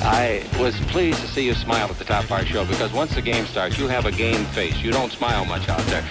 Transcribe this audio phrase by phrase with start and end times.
[0.00, 3.14] I was pleased to see you smile at the top of our show because once
[3.14, 4.76] the game starts, you have a game face.
[4.78, 6.04] You don't smile much out there.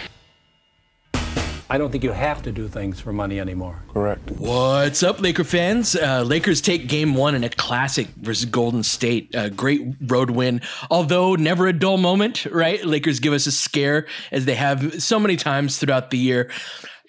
[1.69, 3.83] I don't think you have to do things for money anymore.
[3.93, 4.31] Correct.
[4.31, 5.95] What's up, Laker fans?
[5.95, 9.33] Uh, Lakers take game one in a classic versus Golden State.
[9.33, 12.83] A great road win, although never a dull moment, right?
[12.85, 16.49] Lakers give us a scare as they have so many times throughout the year.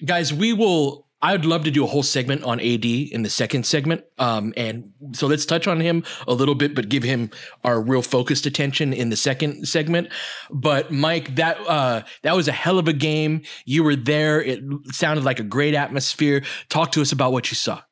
[0.04, 3.30] Guys, we will I would love to do a whole segment on AD in the
[3.30, 4.04] second segment.
[4.18, 7.30] Um, and so let's touch on him a little bit, but give him
[7.64, 10.12] our real focused attention in the second segment.
[10.48, 13.42] But Mike, that uh, that was a hell of a game.
[13.64, 14.40] You were there.
[14.40, 16.44] It sounded like a great atmosphere.
[16.68, 17.82] Talk to us about what you saw.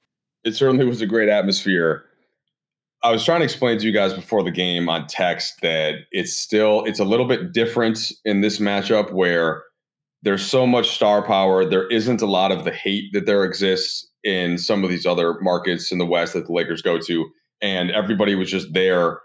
[0.45, 2.05] It certainly was a great atmosphere.
[3.03, 6.33] I was trying to explain to you guys before the game on text that it's
[6.33, 9.65] still it's a little bit different in this matchup where
[10.23, 11.65] there's so much star power.
[11.65, 15.39] There isn't a lot of the hate that there exists in some of these other
[15.41, 17.27] markets in the West that the Lakers go to.
[17.63, 19.21] And everybody was just there,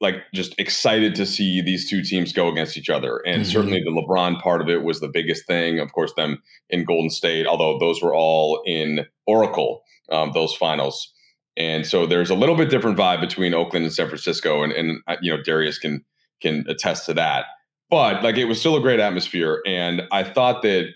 [0.00, 3.20] like just excited to see these two teams go against each other.
[3.26, 3.50] And mm-hmm.
[3.50, 5.80] certainly the LeBron part of it was the biggest thing.
[5.80, 11.12] Of course, them in Golden State, although those were all in Oracle, um, those finals.
[11.56, 14.62] And so there's a little bit different vibe between Oakland and San Francisco.
[14.62, 16.04] And, and uh, you know, Darius can
[16.42, 17.46] can attest to that
[17.90, 20.88] but like it was still a great atmosphere and i thought that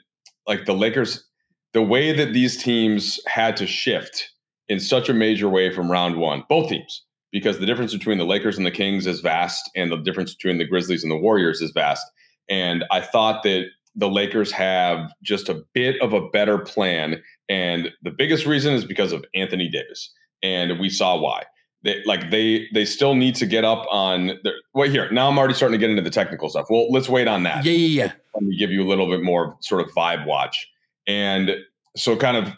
[0.46, 1.24] like the lakers
[1.72, 4.30] the way that these teams had to shift
[4.68, 8.24] in such a major way from round one both teams because the difference between the
[8.24, 11.60] lakers and the kings is vast and the difference between the grizzlies and the warriors
[11.60, 12.04] is vast
[12.48, 17.90] and i thought that the lakers have just a bit of a better plan and
[18.02, 20.12] the biggest reason is because of anthony davis
[20.42, 21.42] and we saw why
[21.82, 25.38] they like they they still need to get up on their wait here now i'm
[25.38, 26.66] already starting to get into the technical stuff.
[26.70, 27.64] Well let's wait on that.
[27.64, 28.12] Yeah yeah yeah.
[28.34, 30.68] Let me give you a little bit more sort of vibe watch.
[31.06, 31.56] And
[31.96, 32.52] so kind of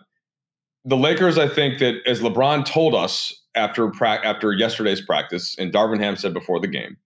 [0.84, 5.72] the lakers i think that as lebron told us after pra- after yesterday's practice and
[5.72, 6.96] darvin ham said before the game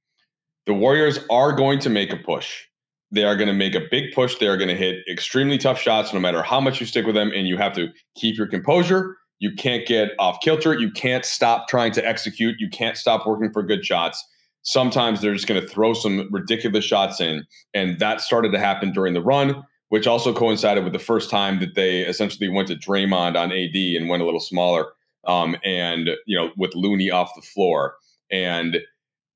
[0.66, 2.64] the warriors are going to make a push.
[3.12, 4.36] They are going to make a big push.
[4.38, 7.14] They are going to hit extremely tough shots no matter how much you stick with
[7.14, 10.74] them and you have to keep your composure you can't get off kilter.
[10.74, 12.56] You can't stop trying to execute.
[12.58, 14.24] You can't stop working for good shots.
[14.62, 17.46] Sometimes they're just going to throw some ridiculous shots in.
[17.74, 21.60] And that started to happen during the run, which also coincided with the first time
[21.60, 24.92] that they essentially went to Draymond on AD and went a little smaller.
[25.26, 27.96] Um, and, you know, with Looney off the floor.
[28.30, 28.78] And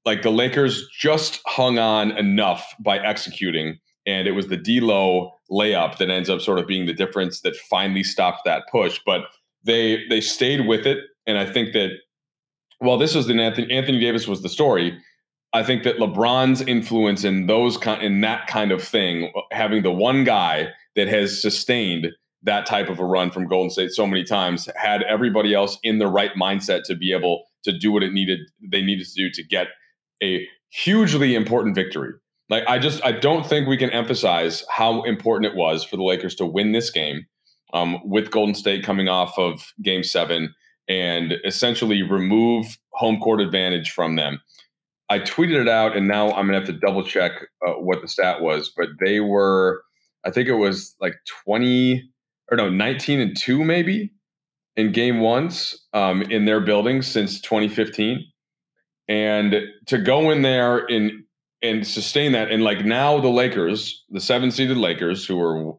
[0.05, 3.79] like the Lakers just hung on enough by executing.
[4.07, 7.57] And it was the D'Lo layup that ends up sort of being the difference that
[7.57, 9.01] finally stopped that push.
[9.05, 9.23] But
[9.65, 11.91] they they stayed with it, and I think that
[12.79, 14.99] while this was the Anthony, Anthony Davis was the story,
[15.53, 20.25] I think that LeBron's influence in those in that kind of thing, having the one
[20.25, 22.09] guy that has sustained
[22.43, 25.99] that type of a run from Golden State so many times, had everybody else in
[25.99, 29.31] the right mindset to be able to do what it needed they needed to do
[29.31, 29.69] to get
[30.23, 32.13] a hugely important victory.
[32.49, 36.03] Like I just I don't think we can emphasize how important it was for the
[36.03, 37.27] Lakers to win this game
[37.73, 40.55] um, with Golden State coming off of game seven
[40.89, 44.41] and essentially remove home court advantage from them.
[45.09, 47.33] I tweeted it out, and now I'm to have to double check
[47.67, 49.83] uh, what the stat was, but they were,
[50.25, 51.15] I think it was like
[51.45, 52.09] 20
[52.51, 54.13] or no, 19 and two maybe
[54.77, 58.25] in game ones um, in their building since 2015.
[59.09, 59.57] And
[59.87, 61.25] to go in there and
[61.63, 65.75] and sustain that, and like now the Lakers, the seven seeded Lakers, who are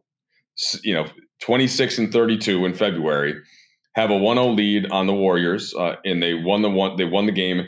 [0.84, 1.06] you know,
[1.42, 3.34] 26 and 32 in February,
[3.94, 7.26] have a 1-0 lead on the Warriors, uh, and they won the one they won
[7.26, 7.66] the game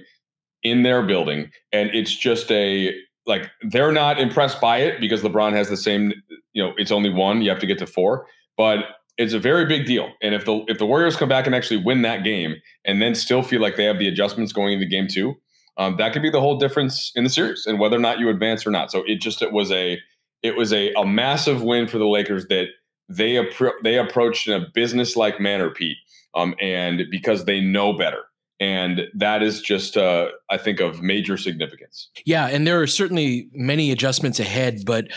[0.63, 2.95] in their building, and it's just a
[3.27, 6.13] like they're not impressed by it because LeBron has the same,
[6.53, 8.27] you know, it's only one, you have to get to four,
[8.57, 8.81] but
[9.17, 10.11] it's a very big deal.
[10.23, 13.15] And if the if the Warriors come back and actually win that game and then
[13.15, 15.35] still feel like they have the adjustments going into game two,
[15.77, 18.29] um, that could be the whole difference in the series and whether or not you
[18.29, 18.91] advance or not.
[18.91, 19.99] So it just it was a
[20.43, 22.67] it was a, a massive win for the Lakers that
[23.09, 25.99] they appro- they approached in a business like manner, Pete,
[26.35, 28.23] um, and because they know better.
[28.61, 32.09] And that is just, uh, I think, of major significance.
[32.25, 35.09] Yeah, and there are certainly many adjustments ahead, but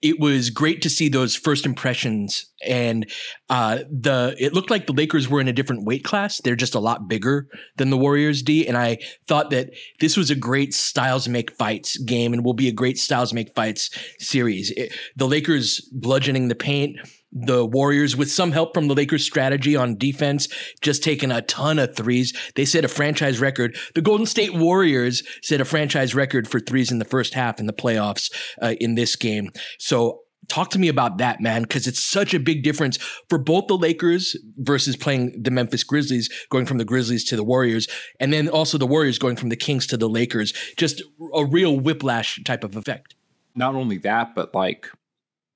[0.00, 3.10] it was great to see those first impressions and
[3.50, 6.74] uh, the it looked like the lakers were in a different weight class they're just
[6.74, 8.96] a lot bigger than the warriors d and i
[9.26, 9.70] thought that
[10.00, 13.54] this was a great styles make fights game and will be a great styles make
[13.54, 16.96] fights series it, the lakers bludgeoning the paint
[17.32, 20.48] the Warriors, with some help from the Lakers' strategy on defense,
[20.80, 22.32] just taking a ton of threes.
[22.54, 23.76] They set a franchise record.
[23.94, 27.66] The Golden State Warriors set a franchise record for threes in the first half in
[27.66, 28.32] the playoffs
[28.62, 29.50] uh, in this game.
[29.78, 32.96] So talk to me about that, man, because it's such a big difference
[33.28, 37.44] for both the Lakers versus playing the Memphis Grizzlies, going from the Grizzlies to the
[37.44, 37.86] Warriors,
[38.18, 40.52] and then also the Warriors going from the Kings to the Lakers.
[40.76, 41.02] Just
[41.34, 43.14] a real whiplash type of effect.
[43.54, 44.88] Not only that, but like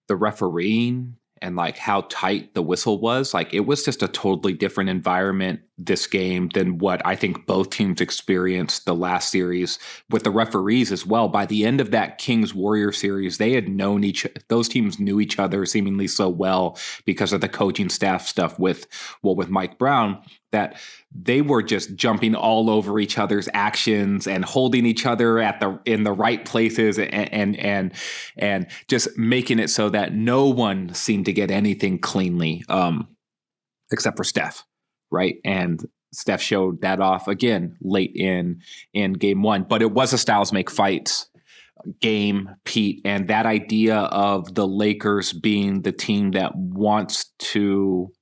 [0.09, 3.35] the refereeing and like how tight the whistle was.
[3.35, 7.71] Like it was just a totally different environment this game than what I think both
[7.71, 9.79] teams experienced the last series
[10.11, 11.29] with the referees as well.
[11.29, 15.21] By the end of that Kings Warrior series, they had known each those teams knew
[15.21, 18.87] each other seemingly so well because of the coaching staff stuff with
[19.23, 20.23] well with Mike Brown
[20.53, 20.79] that
[21.14, 25.79] they were just jumping all over each other's actions and holding each other at the
[25.85, 27.93] in the right places and and and,
[28.37, 33.09] and just making it so that no one seemed to get anything cleanly um,
[33.91, 34.64] except for Steph
[35.12, 35.37] right?
[35.44, 38.61] And Steph showed that off again late in
[38.93, 39.62] in game one.
[39.62, 41.29] But it was a Styles make fights
[42.00, 48.12] game, Pete, and that idea of the Lakers being the team that wants to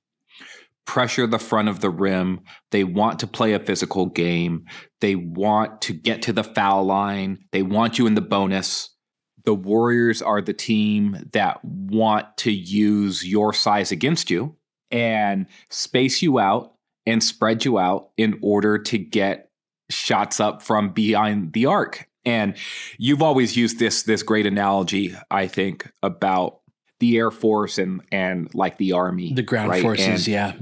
[0.85, 2.41] pressure the front of the rim.
[2.71, 4.65] They want to play a physical game.
[4.99, 7.45] They want to get to the foul line.
[7.51, 8.89] They want you in the bonus.
[9.45, 14.55] The Warriors are the team that want to use your size against you
[14.91, 16.73] and space you out
[17.05, 19.49] and spread you out in order to get
[19.89, 22.07] shots up from behind the arc.
[22.23, 22.55] And
[22.97, 26.60] you've always used this this great analogy, I think, about
[27.01, 29.81] the Air Force and and like the Army, the ground right?
[29.81, 30.53] forces, and yeah.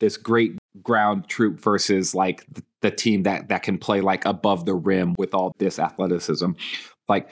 [0.00, 4.64] This great ground troop versus like the, the team that that can play like above
[4.64, 6.52] the rim with all this athleticism.
[7.08, 7.28] Like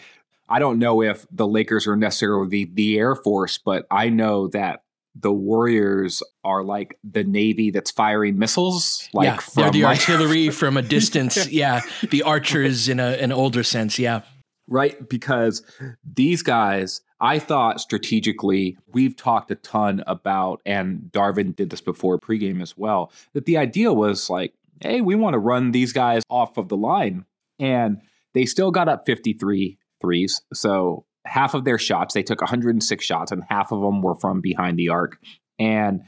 [0.49, 4.49] I don't know if the Lakers are necessarily the, the Air Force, but I know
[4.49, 4.83] that
[5.15, 9.09] the Warriors are like the Navy that's firing missiles.
[9.15, 11.49] Like yeah, they're the like, artillery from a distance.
[11.49, 13.97] yeah, the archers in a, an older sense.
[13.97, 14.23] Yeah,
[14.69, 15.09] right.
[15.09, 15.63] Because
[16.05, 22.19] these guys, I thought strategically, we've talked a ton about, and Darvin did this before
[22.19, 23.11] pregame as well.
[23.33, 26.77] That the idea was like, hey, we want to run these guys off of the
[26.77, 27.25] line,
[27.59, 28.03] and
[28.35, 30.43] they still got up 53 threes.
[30.53, 34.41] So half of their shots, they took 106 shots, and half of them were from
[34.41, 35.19] behind the arc.
[35.59, 36.03] And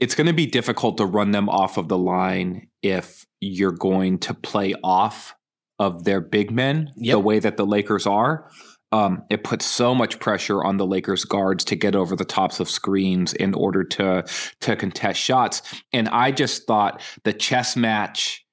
[0.00, 4.18] it's going to be difficult to run them off of the line if you're going
[4.18, 5.34] to play off
[5.78, 7.14] of their big men yep.
[7.14, 8.50] the way that the Lakers are.
[8.92, 12.60] Um, it puts so much pressure on the Lakers guards to get over the tops
[12.60, 14.24] of screens in order to
[14.60, 15.62] to contest shots.
[15.92, 18.46] And I just thought the chess match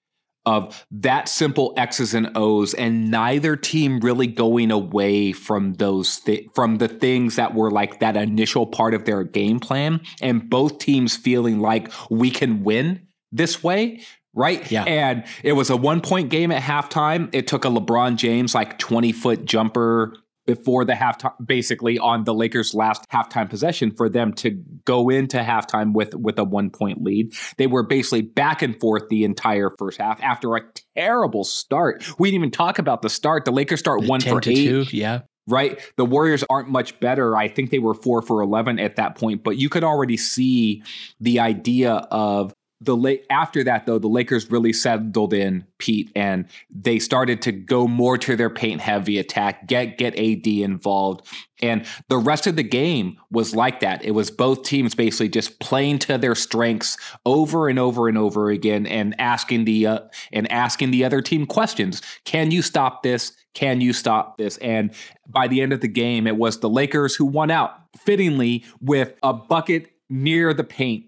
[0.45, 6.47] of that simple X's and O's, and neither team really going away from those th-
[6.53, 10.79] from the things that were like that initial part of their game plan, and both
[10.79, 14.01] teams feeling like we can win this way.
[14.35, 14.69] Right.
[14.71, 14.83] Yeah.
[14.83, 17.29] And it was a one point game at halftime.
[17.33, 22.33] It took a LeBron James like 20 foot jumper before the halftime, basically on the
[22.33, 24.51] Lakers' last halftime possession, for them to
[24.85, 27.33] go into halftime with with a one point lead.
[27.57, 30.61] They were basically back and forth the entire first half after a
[30.95, 32.03] terrible start.
[32.19, 33.45] We didn't even talk about the start.
[33.45, 34.65] The Lakers start the one for eight.
[34.67, 35.21] Two, yeah.
[35.45, 35.79] Right.
[35.97, 37.35] The Warriors aren't much better.
[37.35, 40.83] I think they were four for 11 at that point, but you could already see
[41.19, 46.45] the idea of the late after that though the lakers really settled in pete and
[46.69, 51.27] they started to go more to their paint heavy attack get get ad involved
[51.63, 54.03] and the rest of the game was like that.
[54.03, 58.49] It was both teams basically just playing to their strengths over and over and over
[58.49, 59.99] again and asking the uh,
[60.33, 62.01] and asking the other team questions.
[62.25, 63.31] Can you stop this?
[63.53, 64.57] Can you stop this?
[64.57, 64.93] And
[65.27, 69.13] by the end of the game it was the lakers who won out fittingly with
[69.23, 71.05] a bucket near the paint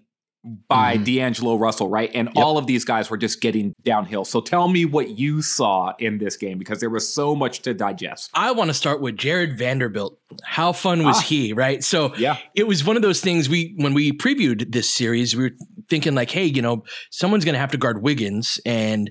[0.68, 1.04] by mm-hmm.
[1.04, 2.10] D'Angelo Russell, right?
[2.14, 2.44] And yep.
[2.44, 4.24] all of these guys were just getting downhill.
[4.24, 7.74] So tell me what you saw in this game because there was so much to
[7.74, 8.30] digest.
[8.34, 10.18] I want to start with Jarred Vanderbilt.
[10.44, 11.82] How fun was ah, he, right?
[11.82, 12.38] So yeah.
[12.54, 15.56] it was one of those things we when we previewed this series, we were
[15.88, 19.10] thinking like, hey, you know, someone's going to have to guard Wiggins and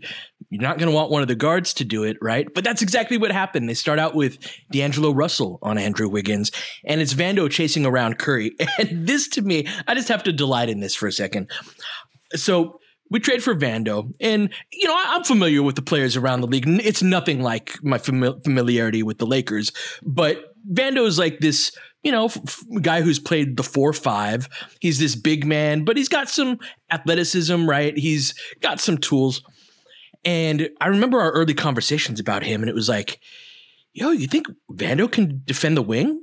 [0.56, 2.48] you're not going to want one of the guards to do it, right?
[2.54, 3.68] But that's exactly what happened.
[3.68, 4.38] They start out with
[4.72, 6.52] D'Angelo Russell on Andrew Wiggins,
[6.86, 8.56] and it's Vando chasing around Curry.
[8.80, 11.50] And this to me, I just have to delight in this for a second.
[12.34, 16.48] So we trade for Vando, and you know I'm familiar with the players around the
[16.48, 16.66] league.
[16.68, 19.72] It's nothing like my fami- familiarity with the Lakers,
[20.04, 21.72] but Vando is like this,
[22.04, 24.50] you know, f- guy who's played the four five.
[24.80, 26.60] He's this big man, but he's got some
[26.92, 27.98] athleticism, right?
[27.98, 29.42] He's got some tools.
[30.26, 33.20] And I remember our early conversations about him, and it was like,
[33.94, 36.22] yo, you think Vando can defend the wing?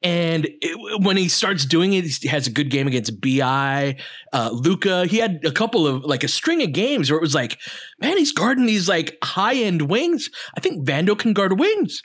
[0.00, 3.96] And it, when he starts doing it, he has a good game against Bi,
[4.32, 5.06] uh, Luka.
[5.06, 7.58] He had a couple of like a string of games where it was like,
[8.00, 10.30] man, he's guarding these like high end wings.
[10.56, 12.02] I think Vando can guard wings.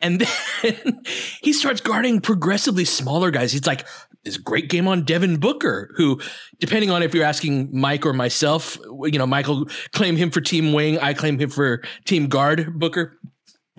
[0.00, 0.26] And
[0.62, 1.02] then
[1.42, 3.52] he starts guarding progressively smaller guys.
[3.52, 3.86] He's like,
[4.28, 6.20] this great game on Devin Booker, who,
[6.60, 10.74] depending on if you're asking Mike or myself, you know, Michael claim him for team
[10.74, 13.18] wing, I claim him for team guard Booker.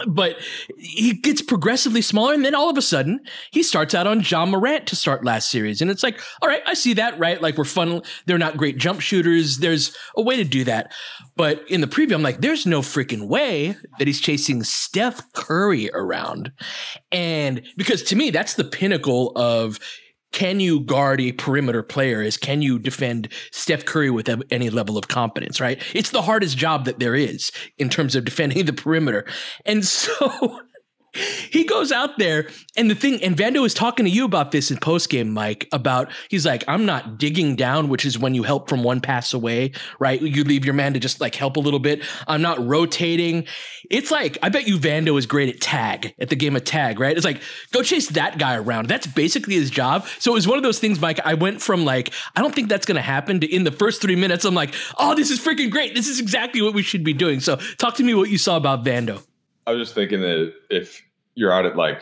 [0.08, 0.38] But
[0.78, 3.20] he gets progressively smaller, and then all of a sudden
[3.52, 6.62] he starts out on Ja Morant to start last series, and it's like, all right,
[6.66, 7.42] I see that, right?
[7.42, 8.02] Like we're fun.
[8.26, 9.58] They're not great jump shooters.
[9.58, 10.94] There's a way to do that,
[11.36, 15.92] but in the preview, I'm like, there's no freaking way that he's chasing Steph Curry
[15.94, 16.54] around,
[17.12, 19.80] and because to me that's the pinnacle of
[20.32, 24.98] can you guard a perimeter player is can you defend Steph Curry with any level
[24.98, 25.82] of competence, right?
[25.94, 29.26] It's the hardest job that there is in terms of defending the perimeter.
[29.66, 30.62] And so
[31.50, 32.48] he goes out there
[32.78, 36.12] and the thing and Vando was talking to you about this in postgame Mike about
[36.30, 39.72] he's like I'm not digging down which is when you help from one pass away
[40.00, 40.22] right?
[40.22, 42.04] You leave your man to just like help a little bit.
[42.28, 43.46] I'm not rotating.
[43.90, 47.00] It's like I bet you Vando is great at tag at the game of tag
[47.00, 47.16] right?
[47.16, 48.88] It's like go chase that guy around.
[48.88, 50.08] That's basically his job.
[50.20, 52.70] So it was one of those things Mike I went from like I don't think
[52.70, 54.46] that's to happen to in the first 3 minutes.
[54.46, 55.96] I'm like oh this is freaking great.
[55.96, 57.40] This is exactly what we should be doing.
[57.40, 59.24] So talk to me what you saw about Vando
[59.70, 61.04] I was just thinking that if
[61.36, 62.02] you're out at like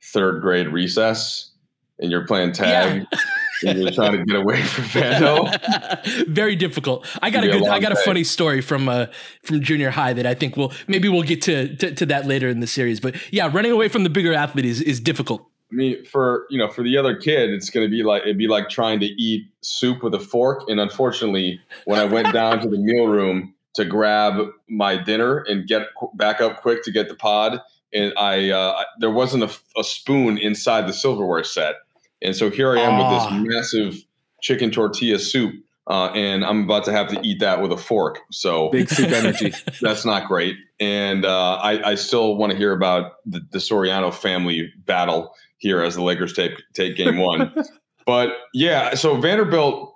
[0.00, 1.50] third grade recess
[1.98, 3.70] and you're playing tag yeah.
[3.70, 6.26] and you're trying to get away from Vando.
[6.28, 7.04] Very difficult.
[7.20, 9.06] I got a good, I got a funny story from uh
[9.42, 12.48] from junior high that I think we'll maybe we'll get to, to, to that later
[12.48, 13.00] in the series.
[13.00, 15.44] But yeah, running away from the bigger athlete is, is difficult.
[15.72, 18.38] I mean, for you know, for the other kid, it's going to be like it'd
[18.38, 20.62] be like trying to eat soup with a fork.
[20.68, 25.66] And unfortunately, when I went down to the meal room to grab my dinner and
[25.66, 27.60] get back up quick to get the pod.
[27.92, 31.76] And I, uh, there wasn't a, a, spoon inside the silverware set.
[32.22, 33.38] And so here I am with this ah.
[33.38, 34.04] massive
[34.40, 35.54] chicken tortilla soup.
[35.86, 38.20] Uh, and I'm about to have to eat that with a fork.
[38.30, 39.52] So big soup energy.
[39.82, 40.56] That's not great.
[40.80, 45.82] And uh, I, I, still want to hear about the, the Soriano family battle here
[45.82, 47.54] as the Lakers take take game one.
[48.06, 49.94] but yeah, so Vanderbilt,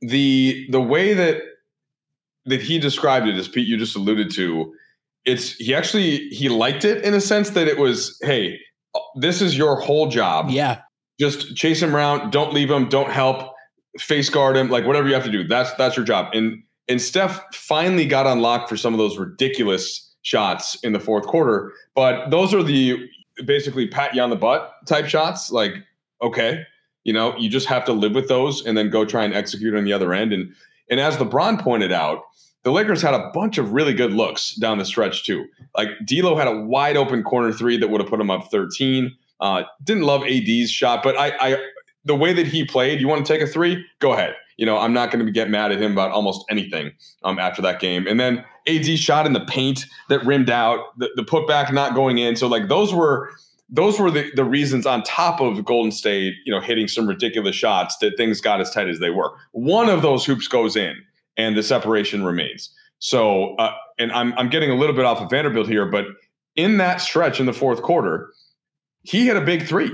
[0.00, 1.42] the the way that
[2.46, 4.74] that he described it, as Pete you just alluded to,
[5.24, 8.58] it's he actually he liked it in a sense that it was, hey,
[9.16, 10.50] this is your whole job.
[10.50, 10.80] Yeah.
[11.18, 13.54] Just chase him around, don't leave him, don't help,
[13.98, 15.46] face guard him, like whatever you have to do.
[15.46, 16.34] That's that's your job.
[16.34, 21.26] And and Steph finally got unlocked for some of those ridiculous shots in the fourth
[21.26, 21.72] quarter.
[21.94, 23.08] But those are the
[23.44, 25.50] basically pat you on the butt type shots.
[25.50, 25.74] Like,
[26.20, 26.64] okay,
[27.04, 29.74] you know, you just have to live with those and then go try and execute
[29.74, 30.32] on the other end.
[30.32, 30.52] And
[30.90, 32.22] and as LeBron pointed out,
[32.64, 35.46] the Lakers had a bunch of really good looks down the stretch too.
[35.76, 39.14] Like D'Lo had a wide open corner three that would have put him up 13.
[39.40, 41.56] Uh, didn't love AD's shot, but I, I,
[42.04, 43.84] the way that he played, you want to take a three?
[44.00, 44.34] Go ahead.
[44.56, 46.92] You know, I'm not going to get mad at him about almost anything
[47.22, 48.06] um, after that game.
[48.06, 52.18] And then AD shot in the paint that rimmed out, the, the putback not going
[52.18, 52.36] in.
[52.36, 53.30] So like those were
[53.68, 57.56] those were the, the reasons on top of Golden State, you know, hitting some ridiculous
[57.56, 59.32] shots that things got as tight as they were.
[59.52, 60.94] One of those hoops goes in
[61.36, 62.70] and the separation remains.
[62.98, 66.06] So, uh, and I'm, I'm getting a little bit off of Vanderbilt here, but
[66.56, 68.30] in that stretch in the fourth quarter,
[69.02, 69.90] he had a big three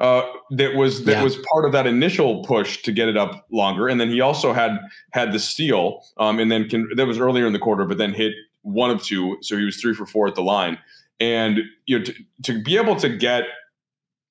[0.00, 1.22] uh, that was that yeah.
[1.22, 4.54] was part of that initial push to get it up longer, and then he also
[4.54, 4.78] had
[5.12, 8.14] had the steal, um, and then can, that was earlier in the quarter, but then
[8.14, 8.32] hit
[8.62, 10.78] one of two, so he was three for four at the line,
[11.20, 13.44] and you know to, to be able to get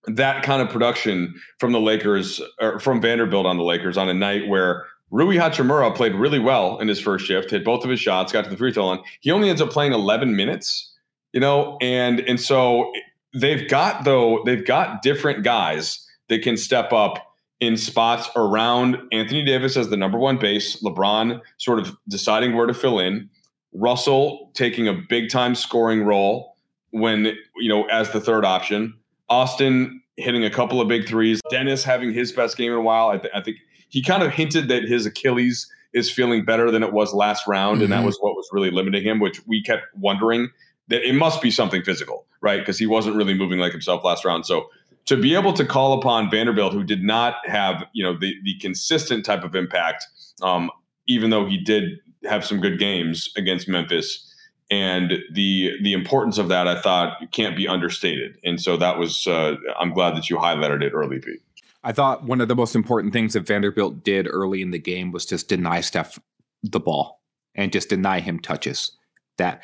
[0.08, 4.13] that kind of production from the Lakers or from Vanderbilt on the Lakers on a
[4.13, 8.00] night where Rui Hachimura played really well in his first shift, hit both of his
[8.00, 9.00] shots, got to the free throw line.
[9.22, 10.94] He only ends up playing 11 minutes,
[11.34, 12.92] you know, and and so
[13.34, 17.25] they've got though they've got different guys that can step up
[17.60, 22.68] in spots around Anthony Davis as the number one base, LeBron sort of deciding where
[22.68, 23.30] to fill in,
[23.74, 26.56] Russell taking a big time scoring role
[26.92, 28.94] when you know as the third option,
[29.30, 33.10] Austin hitting a couple of big threes, Dennis having his best game in a while.
[33.10, 33.58] I, th- I think
[33.89, 37.75] he kind of hinted that his Achilles is feeling better than it was last round,
[37.75, 37.84] mm-hmm.
[37.84, 38.05] and that mm-hmm.
[38.05, 40.50] was what was really limiting him, which we kept wondering
[40.88, 42.60] that it must be something physical, right?
[42.60, 44.46] Because he wasn't really moving like himself last round.
[44.46, 44.69] So
[45.05, 48.58] to be able to call upon Vanderbilt, who did not have you know the the
[48.60, 50.05] consistent type of impact,
[50.41, 50.69] um,
[51.08, 54.31] even though he did have some good games against Memphis,
[54.69, 58.38] and the the importance of that, I thought can't be understated.
[58.43, 61.41] And so that was uh, I'm glad that you highlighted it early, Pete.
[61.89, 65.12] I thought one of the most important things that Vanderbilt did early in the game
[65.12, 66.19] was just deny Steph
[66.62, 67.19] the ball
[67.55, 68.96] and just deny him touches.
[69.39, 69.63] That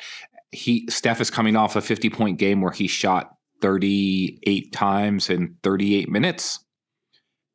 [0.50, 3.30] he Steph is coming off a 50 point game where he shot
[3.62, 6.58] 38 times in 38 minutes.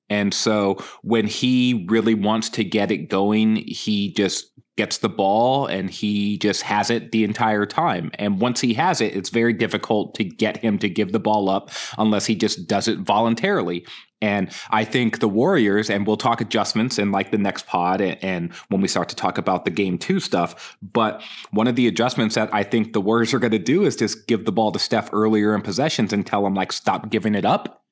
[0.09, 5.65] And so when he really wants to get it going, he just gets the ball
[5.65, 8.09] and he just has it the entire time.
[8.13, 11.49] And once he has it, it's very difficult to get him to give the ball
[11.49, 13.85] up unless he just does it voluntarily.
[14.21, 18.23] And I think the Warriors, and we'll talk adjustments in like the next pod and,
[18.23, 20.77] and, when we start to talk about the game two stuff.
[20.81, 23.95] But one of the adjustments that I think the Warriors are going to do is
[23.95, 27.35] just give the ball to Steph earlier in possessions and tell him like stop giving
[27.35, 27.83] it up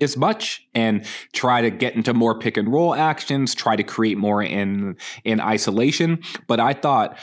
[0.00, 4.18] as much and try to get into more pick and roll actions, try to create
[4.18, 6.20] more in in isolation.
[6.46, 7.18] But I thought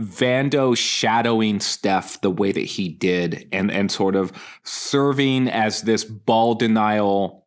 [0.00, 6.04] Vando shadowing Steph the way that he did and and sort of serving as this
[6.04, 7.45] ball denial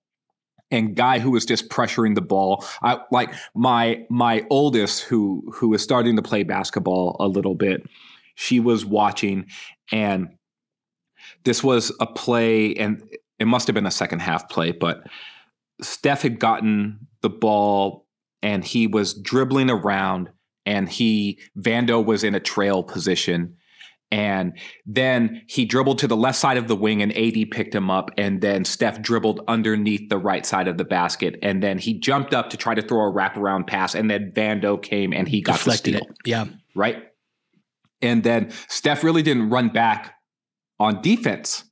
[0.71, 2.65] and guy who was just pressuring the ball.
[2.81, 7.83] I like my my oldest who who is starting to play basketball a little bit.
[8.35, 9.45] She was watching
[9.91, 10.29] and
[11.43, 13.03] this was a play and
[13.39, 15.03] it must have been a second half play, but
[15.81, 18.05] Steph had gotten the ball
[18.41, 20.29] and he was dribbling around
[20.65, 23.55] and he Vando was in a trail position
[24.11, 24.53] and
[24.85, 28.09] then he dribbled to the left side of the wing and AD picked him up.
[28.17, 31.37] And then Steph dribbled underneath the right side of the basket.
[31.43, 33.93] And then he jumped up to try to throw a wraparound pass.
[33.93, 36.09] And then Vando came and he got Deflected the steal.
[36.09, 36.17] It.
[36.25, 36.45] Yeah.
[36.75, 37.03] Right.
[38.01, 40.15] And then Steph really didn't run back
[40.79, 41.65] on defense.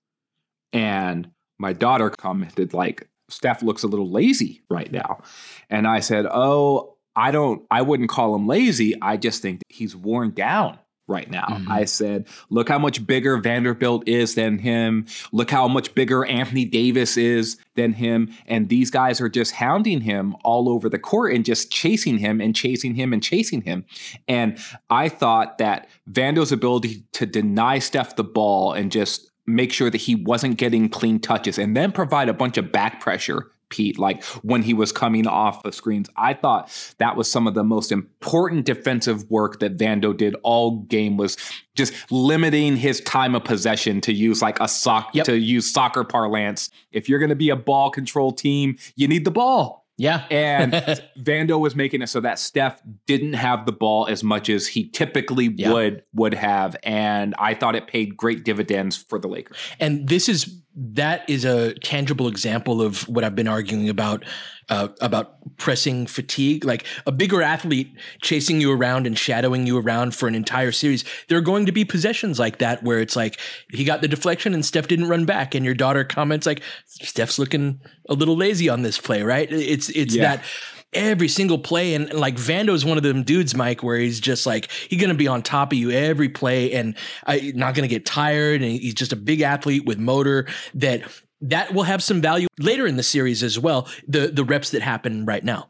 [0.73, 5.21] And my daughter commented, like, Steph looks a little lazy right now.
[5.69, 8.93] And I said, Oh, I don't, I wouldn't call him lazy.
[9.01, 11.45] I just think he's worn down right now.
[11.45, 11.71] Mm-hmm.
[11.71, 15.05] I said, look how much bigger Vanderbilt is than him.
[15.31, 18.33] Look how much bigger Anthony Davis is than him.
[18.45, 22.41] And these guys are just hounding him all over the court and just chasing him
[22.41, 23.85] and chasing him and chasing him.
[24.27, 24.57] And
[24.89, 29.97] I thought that Vando's ability to deny Steph the ball and just make sure that
[30.01, 34.23] he wasn't getting clean touches and then provide a bunch of back pressure Pete, like
[34.43, 36.09] when he was coming off the screens.
[36.15, 40.79] I thought that was some of the most important defensive work that Vando did all
[40.81, 41.37] game was
[41.75, 45.25] just limiting his time of possession to use like a sock yep.
[45.25, 46.69] to use soccer parlance.
[46.91, 49.87] If you're going to be a ball control team, you need the ball.
[49.97, 50.25] Yeah.
[50.29, 50.73] and
[51.19, 54.89] Vando was making it so that Steph didn't have the ball as much as he
[54.89, 55.73] typically yeah.
[55.73, 59.57] would would have and I thought it paid great dividends for the Lakers.
[59.79, 64.23] And this is that is a tangible example of what I've been arguing about
[64.69, 66.63] uh, about pressing fatigue.
[66.63, 71.03] Like a bigger athlete chasing you around and shadowing you around for an entire series.
[71.29, 73.39] There are going to be possessions like that where it's like
[73.71, 77.39] he got the deflection and Steph didn't run back, and your daughter comments like Steph's
[77.39, 79.23] looking a little lazy on this play.
[79.23, 79.51] Right?
[79.51, 80.35] It's it's yeah.
[80.35, 80.45] that
[80.93, 81.93] every single play.
[81.93, 85.27] And like Vando's one of them dudes, Mike, where he's just like he's gonna be
[85.27, 86.95] on top of you every play and
[87.25, 88.61] I, not gonna get tired.
[88.61, 91.01] And he's just a big athlete with motor that
[91.41, 93.87] that will have some value later in the series as well.
[94.07, 95.69] The the reps that happen right now.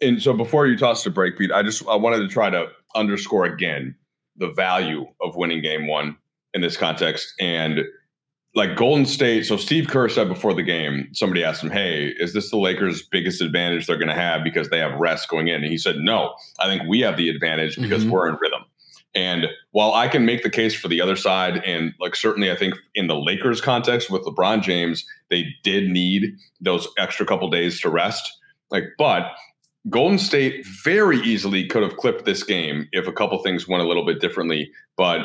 [0.00, 2.68] And so before you toss to break, Pete, I just I wanted to try to
[2.94, 3.96] underscore again
[4.36, 6.16] the value of winning game one
[6.54, 7.34] in this context.
[7.40, 7.80] And
[8.54, 9.46] like Golden State.
[9.46, 13.02] So Steve Kerr said before the game, somebody asked him, "Hey, is this the Lakers'
[13.02, 15.96] biggest advantage they're going to have because they have rest going in?" And he said,
[15.98, 18.12] "No, I think we have the advantage because mm-hmm.
[18.12, 18.64] we're in rhythm."
[19.14, 22.56] And while I can make the case for the other side, and like certainly I
[22.56, 27.80] think in the Lakers context with LeBron James, they did need those extra couple days
[27.80, 28.32] to rest.
[28.70, 29.32] Like, but
[29.88, 33.86] Golden State very easily could have clipped this game if a couple things went a
[33.86, 34.70] little bit differently.
[34.96, 35.20] But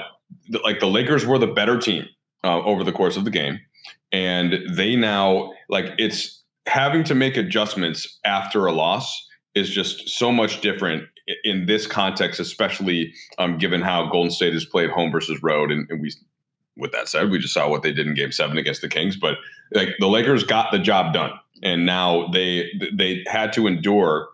[0.64, 2.08] like the Lakers were the better team
[2.44, 3.60] uh, over the course of the game.
[4.12, 10.32] And they now, like, it's having to make adjustments after a loss is just so
[10.32, 11.04] much different
[11.44, 15.72] in this context, especially um, given how Golden State has played home versus road.
[15.72, 16.12] And, and we
[16.76, 19.16] with that said, we just saw what they did in Game Seven against the Kings.
[19.16, 19.36] But
[19.74, 24.30] like the Lakers got the job done, and now they they had to endure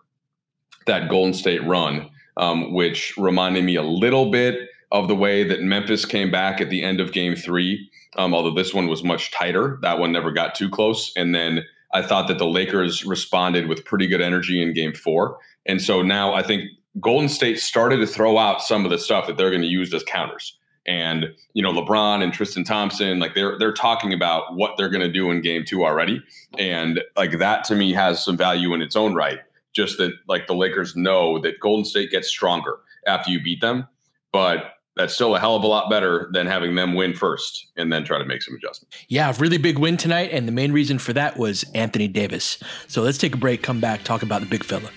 [0.86, 5.62] that Golden State run, um, which reminded me a little bit of the way that
[5.62, 7.90] Memphis came back at the end of Game Three.
[8.16, 11.12] Um, although this one was much tighter, that one never got too close.
[11.16, 15.38] And then I thought that the Lakers responded with pretty good energy in Game Four,
[15.66, 16.64] and so now I think
[16.98, 19.92] Golden State started to throw out some of the stuff that they're going to use
[19.94, 20.56] as counters.
[20.86, 25.06] And you know LeBron and Tristan Thompson like they're they're talking about what they're going
[25.06, 26.22] to do in game 2 already.
[26.58, 29.40] And like that to me has some value in its own right.
[29.72, 33.86] Just that like the Lakers know that Golden State gets stronger after you beat them.
[34.32, 37.90] But that's still a hell of a lot better than having them win first and
[37.90, 38.96] then try to make some adjustments.
[39.08, 42.62] Yeah, really big win tonight and the main reason for that was Anthony Davis.
[42.86, 44.90] So let's take a break, come back, talk about the big fella.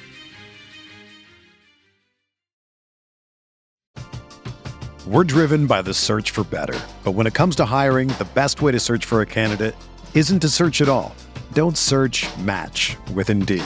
[5.08, 6.80] We're driven by the search for better.
[7.04, 9.76] But when it comes to hiring, the best way to search for a candidate
[10.14, 11.16] isn't to search at all.
[11.54, 13.66] Don't search match with Indeed.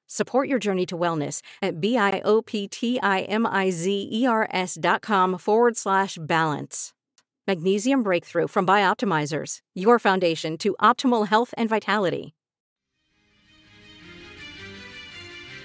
[0.13, 6.91] Support your journey to wellness at B-I-O-P-T-I-M-I-Z-E-R-S dot com forward slash balance.
[7.47, 12.35] Magnesium Breakthrough from Bioptimizers, your foundation to optimal health and vitality.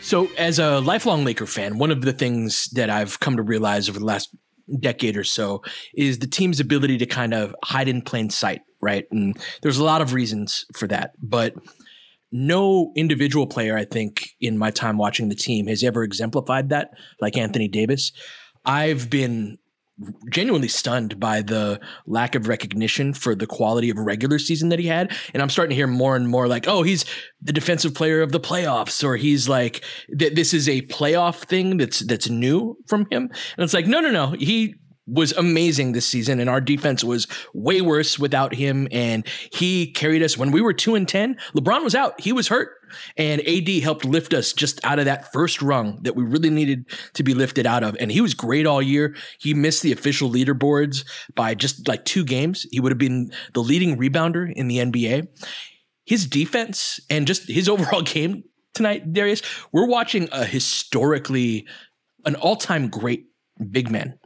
[0.00, 3.88] So, as a lifelong Laker fan, one of the things that I've come to realize
[3.88, 4.28] over the last
[4.78, 9.06] decade or so is the team's ability to kind of hide in plain sight, right?
[9.10, 11.52] And there's a lot of reasons for that, but
[12.36, 16.90] no individual player, I think, in my time watching the team has ever exemplified that,
[17.20, 18.12] like Anthony Davis.
[18.64, 19.58] I've been
[20.30, 24.86] genuinely stunned by the lack of recognition for the quality of regular season that he
[24.86, 25.16] had.
[25.32, 27.06] And I'm starting to hear more and more like, oh, he's
[27.40, 29.82] the defensive player of the playoffs, or he's like,
[30.18, 33.30] th- this is a playoff thing that's that's new from him.
[33.56, 34.32] And it's like, no, no, no.
[34.38, 34.74] He
[35.06, 40.22] was amazing this season and our defense was way worse without him and he carried
[40.22, 42.20] us when we were 2 and 10 LeBron was out.
[42.20, 42.70] He was hurt.
[43.16, 46.86] And AD helped lift us just out of that first rung that we really needed
[47.14, 47.96] to be lifted out of.
[47.98, 49.16] And he was great all year.
[49.40, 52.64] He missed the official leaderboards by just like two games.
[52.70, 55.26] He would have been the leading rebounder in the NBA
[56.06, 59.42] his defense and just his overall game tonight Darius
[59.72, 61.66] we're watching a historically
[62.24, 63.26] an all-time great
[63.70, 64.18] big man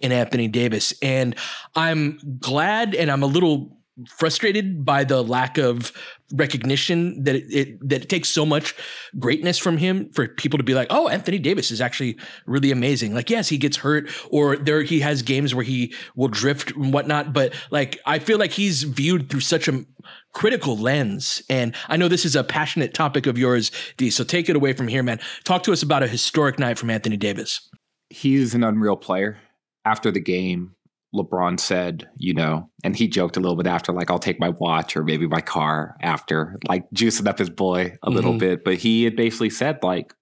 [0.00, 0.92] in Anthony Davis.
[1.02, 1.34] And
[1.74, 3.78] I'm glad and I'm a little
[4.08, 5.92] frustrated by the lack of
[6.32, 8.74] recognition that it, it, that it takes so much
[9.18, 13.14] greatness from him for people to be like, oh, Anthony Davis is actually really amazing.
[13.14, 16.92] Like, yes, he gets hurt, or there he has games where he will drift and
[16.92, 17.32] whatnot.
[17.32, 19.84] But like, I feel like he's viewed through such a
[20.32, 21.42] critical lens.
[21.48, 24.10] And I know this is a passionate topic of yours, D.
[24.10, 25.20] So take it away from here, man.
[25.44, 27.68] Talk to us about a historic night from Anthony Davis.
[28.10, 29.38] He's an unreal player
[29.84, 30.74] after the game,
[31.14, 34.48] LeBron said, you know, and he joked a little bit after, like, I'll take my
[34.48, 38.14] watch or maybe my car after, like juicing up his boy a mm-hmm.
[38.14, 38.64] little bit.
[38.64, 40.12] But he had basically said, like,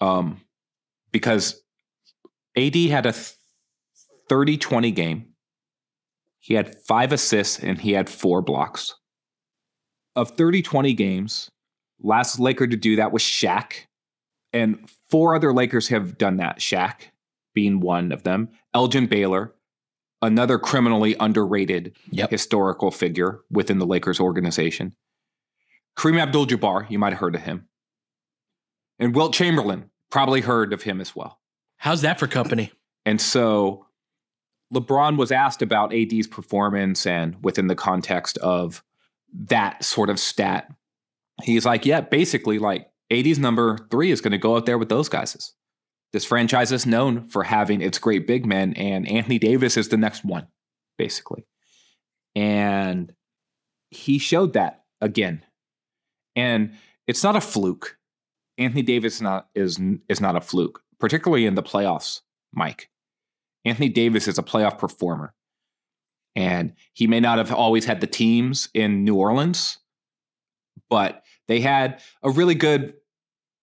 [0.00, 0.42] um,
[1.10, 1.62] because
[2.56, 3.14] AD had a
[4.28, 5.26] 30 20 game.
[6.40, 8.94] He had five assists and he had four blocks.
[10.16, 11.50] Of 30 20 games,
[12.00, 13.86] last Laker to do that was Shaq.
[14.52, 16.58] And four other Lakers have done that.
[16.58, 17.08] Shaq
[17.54, 19.54] being one of them, Elgin Baylor,
[20.20, 22.30] another criminally underrated Yep.
[22.30, 24.94] historical figure within the Lakers organization.
[25.96, 27.68] Kareem Abdul Jabbar, you might have heard of him.
[28.98, 31.40] And Wilt Chamberlain, probably heard of him as well.
[31.78, 32.72] How's that for company?
[33.04, 33.86] And so
[34.72, 38.82] LeBron was asked about AD's performance and within the context of
[39.32, 40.68] that sort of stat.
[41.42, 44.88] He's like, yeah, basically, like AD's number three is going to go out there with
[44.88, 45.52] those guys.
[46.14, 49.96] This franchise is known for having its great big men, and Anthony Davis is the
[49.96, 50.46] next one,
[50.96, 51.44] basically.
[52.36, 53.12] And
[53.90, 55.44] he showed that again.
[56.36, 56.74] And
[57.08, 57.98] it's not a fluke.
[58.58, 62.20] Anthony Davis is not is is not a fluke, particularly in the playoffs,
[62.52, 62.90] Mike.
[63.64, 65.34] Anthony Davis is a playoff performer.
[66.36, 69.78] And he may not have always had the teams in New Orleans,
[70.88, 72.94] but they had a really good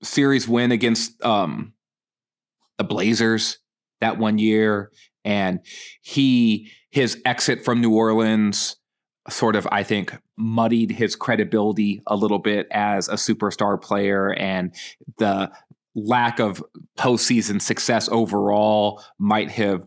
[0.04, 1.72] series win against um,
[2.82, 3.60] the Blazers
[4.00, 4.92] that one year.
[5.24, 5.60] And
[6.02, 8.76] he his exit from New Orleans
[9.30, 14.74] sort of, I think, muddied his credibility a little bit as a superstar player and
[15.20, 15.52] the
[15.94, 16.64] lack of
[16.98, 19.84] postseason success overall might have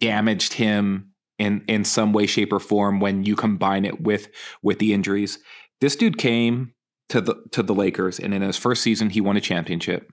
[0.00, 4.28] damaged him in in some way, shape, or form when you combine it with
[4.62, 5.38] with the injuries.
[5.80, 6.74] This dude came
[7.08, 10.12] to the to the Lakers, and in his first season, he won a championship,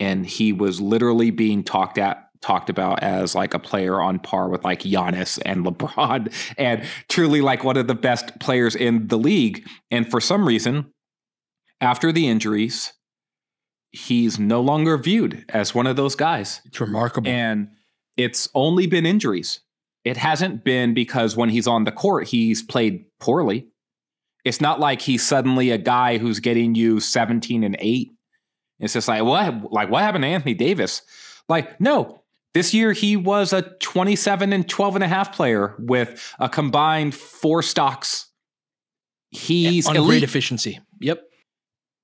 [0.00, 4.50] and he was literally being talked at talked about as like a player on par
[4.50, 9.18] with like Giannis and LeBron, and truly like one of the best players in the
[9.18, 9.66] league.
[9.90, 10.92] And for some reason,
[11.80, 12.92] after the injuries,
[13.92, 16.60] he's no longer viewed as one of those guys.
[16.66, 17.30] It's remarkable.
[17.30, 17.68] And
[18.16, 19.60] it's only been injuries.
[20.04, 23.68] It hasn't been because when he's on the court, he's played poorly.
[24.44, 28.10] It's not like he's suddenly a guy who's getting you 17 and 8.
[28.80, 31.02] It's just like, what like what happened to Anthony Davis?
[31.48, 32.22] Like, no.
[32.54, 37.14] This year he was a 27 and 12 and a half player with a combined
[37.14, 38.30] four stocks.
[39.30, 40.78] He's on elite great efficiency.
[41.00, 41.22] Yep.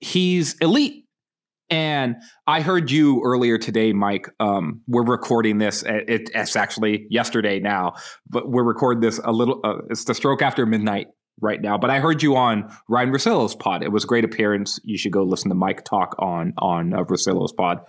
[0.01, 1.05] he's elite.
[1.71, 2.17] And
[2.49, 4.29] I heard you earlier today, Mike.
[4.41, 5.85] Um, we're recording this.
[5.85, 7.95] It, it's actually yesterday now,
[8.29, 9.61] but we're recording this a little.
[9.63, 11.07] Uh, it's the stroke after midnight
[11.41, 11.79] right now.
[11.79, 13.83] But I heard you on Ryen Russillo's pod.
[13.83, 14.79] It was a great appearance.
[14.85, 17.81] You should go listen to Mike talk on on uh, Russillo's pod.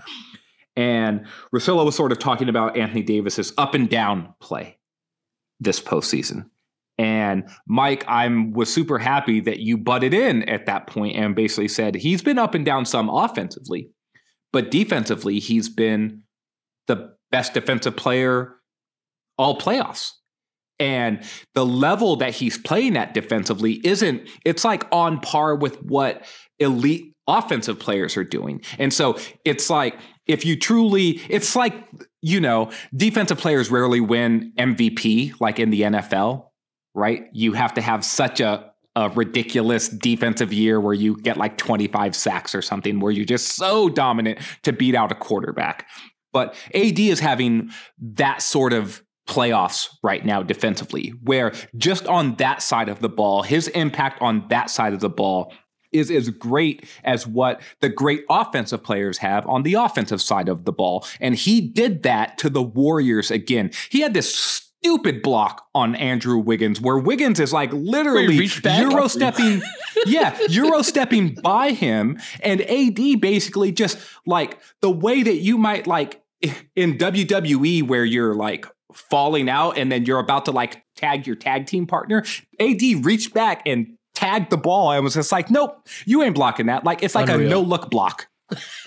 [0.75, 4.77] And Russillo was sort of talking about Anthony Davis's up and down play
[5.59, 6.45] this postseason.
[6.97, 11.67] And Mike, I'm was super happy that you butted in at that point and basically
[11.67, 13.89] said he's been up and down some offensively,
[14.53, 16.23] but defensively he's been
[16.87, 18.55] the best defensive player
[19.37, 20.11] all playoffs.
[20.81, 26.25] And the level that he's playing at defensively isn't it's like on par with what
[26.59, 28.61] elite offensive players are doing.
[28.79, 31.75] And so it's like if you truly it's like
[32.23, 36.51] you know, defensive players rarely win MVP like in the NFL
[36.93, 37.27] right?
[37.31, 42.15] You have to have such a, a ridiculous defensive year where you get like 25
[42.15, 45.87] sacks or something, where you're just so dominant to beat out a quarterback.
[46.33, 52.61] But AD is having that sort of playoffs right now defensively, where just on that
[52.61, 55.53] side of the ball, his impact on that side of the ball
[55.91, 60.65] is as great as what the great offensive players have on the offensive side of
[60.65, 61.05] the ball.
[61.19, 63.71] And he did that to the Warriors again.
[63.89, 69.61] He had this stupid block on Andrew Wiggins where Wiggins is like literally euro stepping
[70.07, 75.85] yeah euro stepping by him and AD basically just like the way that you might
[75.85, 76.23] like
[76.75, 81.35] in WWE where you're like falling out and then you're about to like tag your
[81.35, 82.23] tag team partner
[82.59, 86.65] AD reached back and tagged the ball and was just like nope you ain't blocking
[86.67, 87.47] that like it's like Unreal.
[87.47, 88.27] a no look block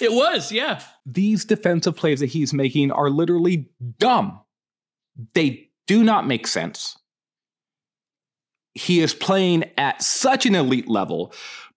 [0.00, 0.82] it was, yeah.
[1.04, 4.40] these defensive plays that he's making are literally dumb.
[5.34, 6.96] They do not make sense.
[8.74, 11.32] He is playing at such an elite level.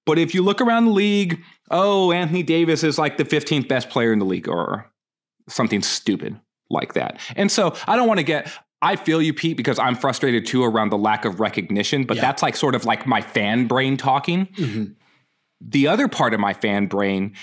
[0.06, 3.90] But if you look around the league, oh, Anthony Davis is like the 15th best
[3.90, 4.90] player in the league or
[5.50, 7.20] something stupid like that.
[7.36, 8.52] And so I don't want to get.
[8.82, 12.22] I feel you, Pete, because I'm frustrated too around the lack of recognition, but Yeah.
[12.22, 14.46] that's like sort of like my fan brain talking.
[14.56, 14.96] Mhm.
[15.62, 17.34] The other part of my fan brain,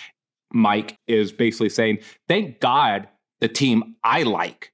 [0.52, 3.08] Mike, is basically saying, thank God
[3.40, 4.72] the team I like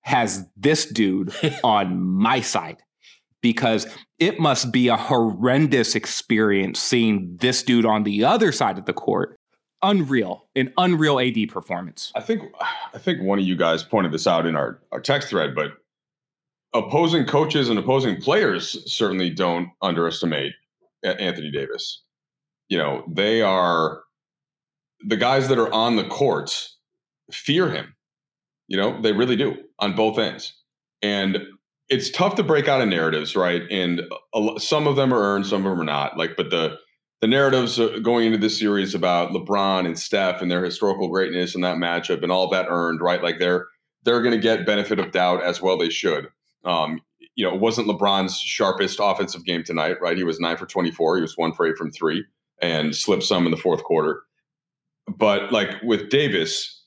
[0.00, 2.78] has this dude on my side.
[3.42, 3.86] Because
[4.20, 8.92] it must be a horrendous experience seeing this dude on the other side of the
[8.92, 9.36] court
[9.82, 12.12] unreal, an unreal AD performance.
[12.14, 12.42] I think
[12.94, 15.72] I think one of you guys pointed this out in our, our text thread, but
[16.74, 20.52] opposing coaches and opposing players certainly don't underestimate
[21.04, 22.02] Anthony Davis.
[22.68, 24.02] You know, they are
[25.04, 26.68] the guys that are on the court
[27.30, 27.94] fear him.
[28.68, 30.54] You know, they really do on both ends.
[31.02, 31.38] And
[31.88, 33.62] it's tough to break out of narratives, right?
[33.70, 34.02] And
[34.58, 36.16] some of them are earned, some of them are not.
[36.16, 36.76] Like, but the
[37.22, 41.62] the narratives going into this series about LeBron and Steph and their historical greatness and
[41.62, 43.22] that matchup and all that earned, right?
[43.22, 43.68] Like they're
[44.02, 45.78] they're going to get benefit of doubt as well.
[45.78, 46.26] They should.
[46.64, 47.00] Um,
[47.36, 50.16] you know, it wasn't LeBron's sharpest offensive game tonight, right?
[50.16, 51.14] He was nine for twenty four.
[51.14, 52.24] He was one for eight from three
[52.60, 54.24] and slipped some in the fourth quarter.
[55.06, 56.82] But like with Davis,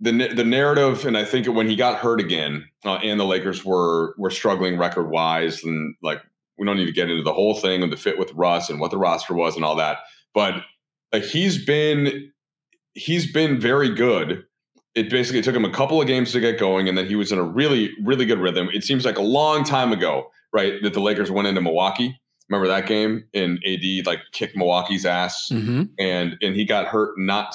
[0.00, 3.66] the the narrative, and I think when he got hurt again, uh, and the Lakers
[3.66, 6.22] were were struggling record wise, and like
[6.58, 8.80] we don't need to get into the whole thing and the fit with Russ and
[8.80, 9.98] what the roster was and all that.
[10.34, 10.62] But
[11.12, 12.30] like he's been
[12.94, 14.44] he's been very good.
[14.94, 17.32] It basically took him a couple of games to get going, and then he was
[17.32, 18.68] in a really, really good rhythm.
[18.72, 22.20] It seems like a long time ago, right, that the Lakers went into Milwaukee.
[22.48, 23.24] Remember that game?
[23.34, 25.84] And AD like kicked Milwaukee's ass, mm-hmm.
[25.98, 27.54] and and he got hurt not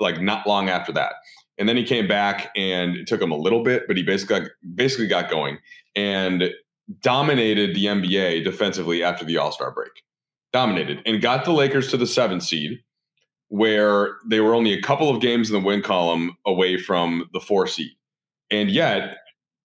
[0.00, 1.14] like not long after that.
[1.58, 4.48] And then he came back, and it took him a little bit, but he basically
[4.74, 5.58] basically got going.
[5.94, 6.50] And
[7.00, 9.90] dominated the NBA defensively after the All Star break.
[10.52, 12.80] Dominated and got the Lakers to the seventh seed,
[13.48, 17.40] where they were only a couple of games in the win column away from the
[17.40, 17.92] four seed.
[18.50, 19.18] And yet,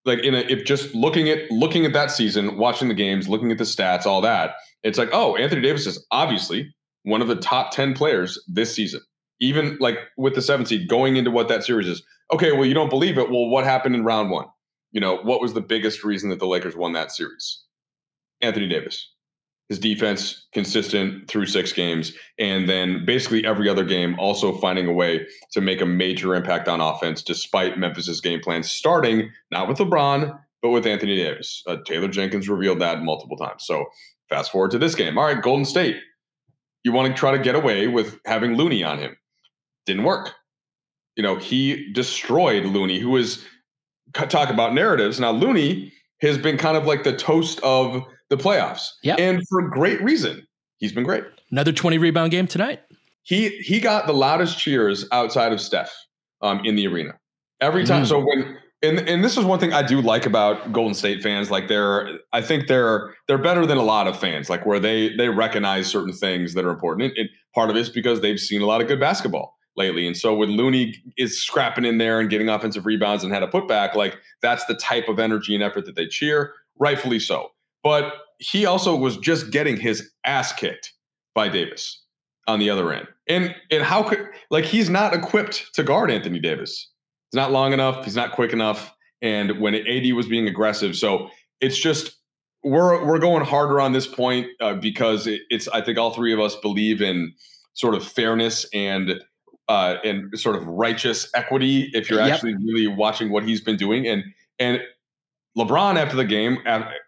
[0.05, 3.51] like in a, if just looking at looking at that season, watching the games, looking
[3.51, 4.51] at the stats, all that,
[4.83, 9.01] it's like, oh, Anthony Davis is obviously one of the top 10 players this season.
[9.41, 12.03] Even like with the seventh seed going into what that series is.
[12.31, 13.29] Okay, well, you don't believe it.
[13.29, 14.45] Well, what happened in round one?
[14.95, 17.62] You know, what was the biggest reason that the Lakers won that series?
[18.41, 19.12] Anthony Davis.
[19.67, 24.93] His defense consistent through six games, and then basically every other game also finding a
[24.93, 29.79] way to make a major impact on offense despite Memphis's game plan, starting not with
[29.79, 31.62] LeBron, but with Anthony Davis.
[31.67, 33.65] Uh, Taylor Jenkins revealed that multiple times.
[33.65, 33.86] So
[34.29, 35.17] fast forward to this game.
[35.17, 35.97] All right, Golden State.
[36.86, 39.17] You want to try to get away with having Looney on him.
[39.88, 40.31] Didn't work.
[41.17, 43.43] You know, he destroyed Looney, who was
[44.15, 45.19] talk about narratives.
[45.19, 48.89] Now, Looney has been kind of like the toast of the playoffs.
[49.04, 49.15] Yeah.
[49.15, 50.47] And for great reason.
[50.78, 51.23] He's been great.
[51.51, 52.82] Another 20 rebound game tonight.
[53.23, 55.93] He he got the loudest cheers outside of Steph
[56.41, 57.13] um, in the arena.
[57.60, 58.04] Every time.
[58.04, 58.08] Mm.
[58.08, 61.49] So when and and this is one thing I do like about Golden State fans.
[61.49, 64.49] Like they're, I think they're they're better than a lot of fans.
[64.49, 67.10] Like where they they recognize certain things that are important.
[67.12, 70.07] And, and part of it's because they've seen a lot of good basketball lately.
[70.07, 73.47] And so when Looney is scrapping in there and getting offensive rebounds and had a
[73.47, 77.51] putback, like that's the type of energy and effort that they cheer, rightfully so.
[77.83, 80.93] But he also was just getting his ass kicked
[81.33, 82.01] by Davis
[82.47, 83.07] on the other end.
[83.27, 86.89] And and how could like he's not equipped to guard Anthony Davis.
[87.31, 88.93] He's not long enough, he's not quick enough.
[89.21, 91.29] And when AD was being aggressive, so
[91.61, 92.17] it's just
[92.63, 96.33] we're we're going harder on this point uh, because it, it's I think all three
[96.33, 97.33] of us believe in
[97.73, 99.21] sort of fairness and
[99.67, 102.34] uh, and sort of righteous equity if you're yep.
[102.34, 104.08] actually really watching what he's been doing.
[104.08, 104.23] And
[104.60, 104.82] and
[105.58, 106.58] LeBron after the game,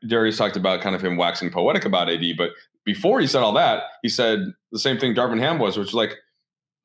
[0.08, 2.52] Darius talked about kind of him waxing poetic about AD, but
[2.86, 4.40] before he said all that, he said
[4.72, 6.16] the same thing Darvin Ham was, which is like,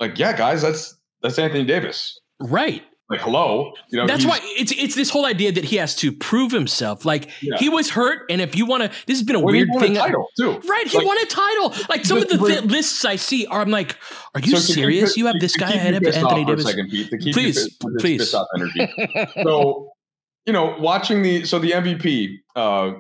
[0.01, 2.83] like yeah, guys, that's that's Anthony Davis, right?
[3.12, 6.11] Like hello you know that's why it's it's this whole idea that he has to
[6.11, 7.57] prove himself like yeah.
[7.59, 9.94] he was hurt and if you want to this has been a well, weird thing
[9.94, 10.59] title too.
[10.61, 13.61] right he like, won a title like some of the th- lists i see are
[13.61, 13.98] i'm like
[14.35, 17.77] are you so serious you have this guy ahead of anthony davis second, Pete, please
[17.98, 18.90] please energy.
[19.42, 19.92] so
[20.46, 22.92] you know watching the so the mvp uh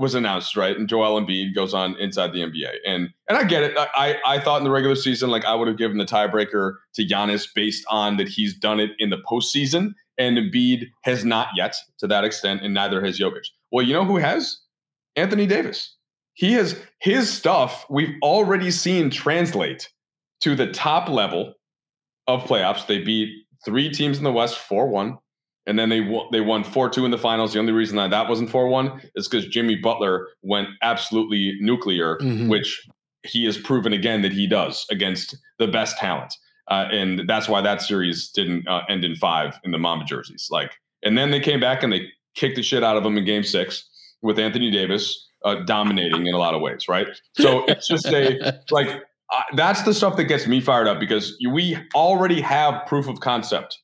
[0.00, 0.76] was announced, right?
[0.76, 2.70] And Joel Embiid goes on inside the NBA.
[2.86, 3.76] And and I get it.
[3.76, 7.06] I I thought in the regular season, like I would have given the tiebreaker to
[7.06, 9.92] Giannis based on that he's done it in the postseason.
[10.18, 13.46] And Embiid has not yet to that extent, and neither has Jokic.
[13.70, 14.58] Well, you know who has?
[15.16, 15.96] Anthony Davis.
[16.34, 19.90] He has his stuff we've already seen translate
[20.40, 21.54] to the top level
[22.26, 22.86] of playoffs.
[22.86, 25.18] They beat three teams in the West 4 1
[25.70, 26.00] and then they
[26.32, 27.52] they won four two in the finals.
[27.52, 32.18] The only reason that that wasn't four one is because Jimmy Butler went absolutely nuclear,
[32.18, 32.48] mm-hmm.
[32.48, 32.88] which
[33.22, 36.34] he has proven again that he does against the best talent,
[36.68, 40.48] uh, and that's why that series didn't uh, end in five in the Mamba jerseys.
[40.50, 40.72] Like,
[41.04, 43.44] and then they came back and they kicked the shit out of them in Game
[43.44, 43.88] Six
[44.22, 47.06] with Anthony Davis uh, dominating in a lot of ways, right?
[47.38, 48.88] So it's just a like.
[49.32, 53.20] Uh, that's the stuff that gets me fired up because we already have proof of
[53.20, 53.78] concept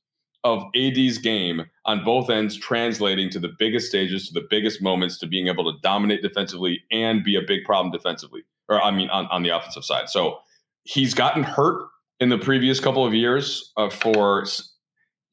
[0.47, 5.19] of AD's game on both ends translating to the biggest stages, to the biggest moments,
[5.19, 9.11] to being able to dominate defensively and be a big problem defensively, or I mean,
[9.11, 10.09] on, on the offensive side.
[10.09, 10.39] So
[10.85, 11.89] he's gotten hurt
[12.21, 14.47] in the previous couple of years uh, for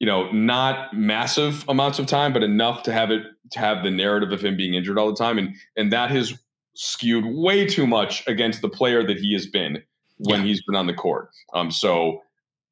[0.00, 3.90] you know not massive amounts of time, but enough to have it to have the
[3.90, 6.34] narrative of him being injured all the time, and and that has
[6.74, 9.80] skewed way too much against the player that he has been
[10.18, 10.46] when yeah.
[10.46, 11.30] he's been on the court.
[11.54, 12.20] Um, so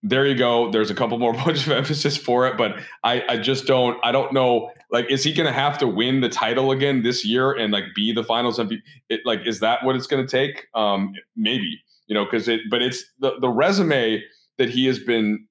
[0.03, 0.70] there you go.
[0.70, 3.98] There's a couple more points of emphasis for it, but I, I just don't.
[4.05, 4.70] I don't know.
[4.90, 7.84] Like, is he going to have to win the title again this year and like
[7.94, 8.78] be the Finals MVP?
[9.09, 10.66] It, like, is that what it's going to take?
[10.74, 11.82] Um, maybe
[12.12, 12.61] you know, because it.
[12.70, 14.22] But it's the the resume
[14.59, 15.46] that he has been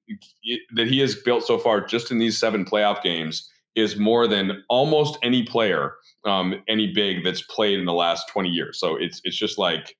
[0.76, 4.62] that he has built so far just in these seven playoff games is more than
[4.68, 5.94] almost any player,
[6.24, 8.78] um, any big that's played in the last twenty years.
[8.78, 9.96] So it's it's just like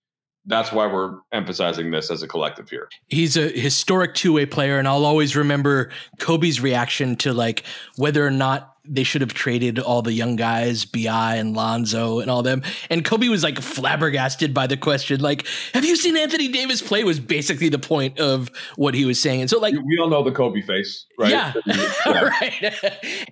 [0.46, 2.88] that's why we're emphasizing this as a collective here.
[3.08, 7.64] He's a historic two way player, and I'll always remember Kobe's reaction to like
[7.96, 12.30] whether or not they should have traded all the young guys, Bi and Lonzo and
[12.30, 12.62] all them.
[12.90, 17.04] And Kobe was like flabbergasted by the question, like, "Have you seen Anthony Davis play?"
[17.04, 19.40] Was basically the point of what he was saying.
[19.40, 21.30] And so, like, we all know the Kobe face, right?
[21.30, 22.30] Yeah, yeah.
[22.40, 22.74] right.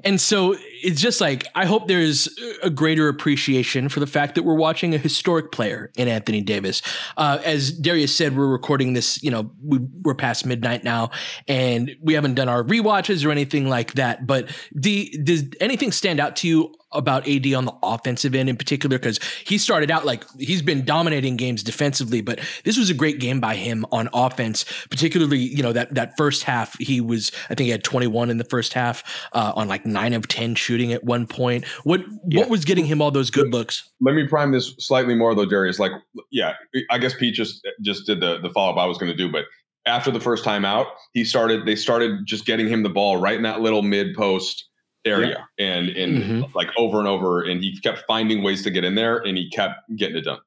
[0.04, 2.28] and so it's just like I hope there's
[2.62, 6.80] a greater appreciation for the fact that we're watching a historic player in Anthony Davis.
[7.16, 9.20] Uh, as Darius said, we're recording this.
[9.22, 11.10] You know, we, we're past midnight now,
[11.48, 14.26] and we haven't done our re-watches or anything like that.
[14.26, 14.48] But
[14.78, 18.98] D, does anything stand out to you about AD on the offensive end in particular
[18.98, 23.20] because he started out like he's been dominating games defensively, but this was a great
[23.20, 24.64] game by him on offense.
[24.90, 28.38] Particularly, you know that that first half, he was I think he had 21 in
[28.38, 31.64] the first half uh, on like nine of 10 shooting at one point.
[31.84, 32.40] What yeah.
[32.40, 33.88] what was getting him all those good looks?
[34.00, 35.78] Let me prime this slightly more though, Darius.
[35.78, 35.92] Like,
[36.30, 36.54] yeah,
[36.90, 39.30] I guess Pete just just did the the follow up I was going to do,
[39.30, 39.44] but
[39.86, 41.66] after the first time out, he started.
[41.66, 44.69] They started just getting him the ball right in that little mid post
[45.04, 45.66] area yeah.
[45.66, 46.42] and and mm-hmm.
[46.54, 49.48] like over and over and he kept finding ways to get in there and he
[49.48, 50.40] kept getting it done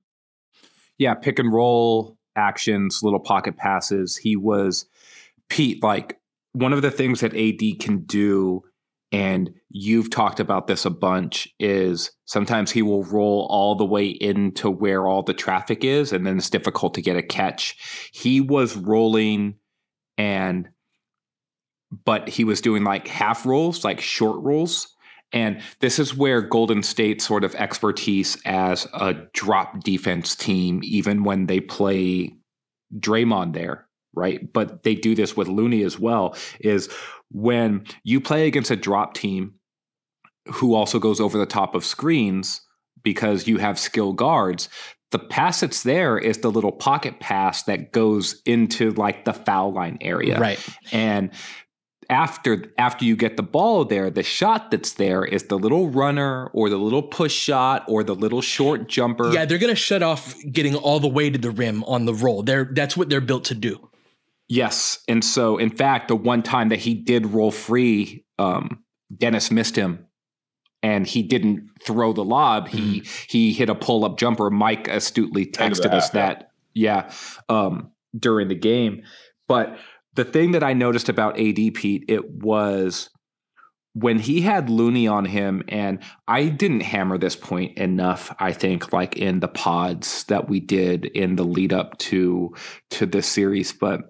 [0.97, 4.86] yeah pick and roll actions little pocket passes he was
[5.49, 6.20] pete like
[6.54, 8.62] one of the things that ad can do
[9.12, 14.08] and you've talked about this a bunch is sometimes he will roll all the way
[14.08, 17.76] into where all the traffic is and then it's difficult to get a catch
[18.12, 19.56] he was rolling
[20.18, 20.70] and
[22.06, 24.88] but he was doing like half rolls, like short rolls.
[25.32, 31.24] And this is where Golden State sort of expertise as a drop defense team, even
[31.24, 32.36] when they play
[32.98, 34.52] Draymond there, right?
[34.54, 36.88] But they do this with Looney as well, is
[37.32, 39.56] when you play against a drop team
[40.48, 42.62] who also goes over the top of screens
[43.02, 44.70] because you have skill guards,
[45.12, 49.74] the pass that's there is the little pocket pass that goes into like the foul
[49.74, 50.39] line area.
[50.39, 50.60] Right.
[50.91, 51.32] And
[52.10, 56.47] after after you get the ball there, the shot that's there is the little runner
[56.54, 59.32] or the little push shot or the little short jumper.
[59.32, 62.43] Yeah, they're gonna shut off getting all the way to the rim on the roll.
[62.43, 63.89] They're that's what they're built to do.
[64.47, 68.84] Yes, and so in fact, the one time that he did roll free, um,
[69.16, 70.06] Dennis missed him,
[70.82, 72.68] and he didn't throw the lob.
[72.68, 72.78] Mm-hmm.
[72.78, 74.49] He he hit a pull up jumper.
[74.49, 77.12] Mike astutely texted us that yeah
[77.49, 79.04] um, during the game,
[79.47, 79.78] but
[80.16, 83.09] the thing that I noticed about AD Pete, it was
[83.93, 88.91] when he had Looney on him, and I didn't hammer this point enough, I think,
[88.91, 92.53] like in the pods that we did in the lead up to
[92.91, 94.01] to this series, but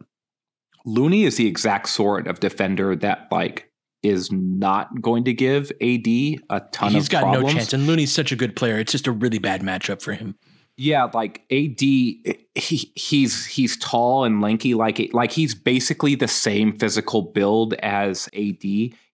[0.86, 3.70] Looney is the exact sort of defender that like
[4.04, 7.54] is not going to give AD a ton He's of He's got problems.
[7.54, 7.74] no chance.
[7.74, 8.78] And Looney's such a good player.
[8.78, 10.36] It's just a really bad matchup for him.
[10.76, 16.76] Yeah, like AD, he he's he's tall and lanky, like like he's basically the same
[16.78, 18.64] physical build as AD,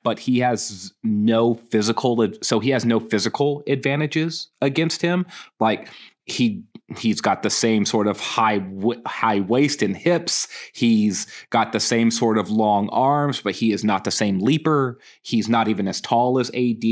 [0.02, 5.26] but he has no physical, so he has no physical advantages against him.
[5.60, 5.90] Like
[6.26, 6.64] he
[6.98, 8.66] he's got the same sort of high
[9.06, 10.48] high waist and hips.
[10.74, 15.00] He's got the same sort of long arms, but he is not the same leaper.
[15.24, 16.84] He's not even as tall as AD.